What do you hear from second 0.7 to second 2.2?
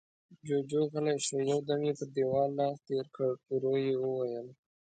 غلی شو، يو دم يې پر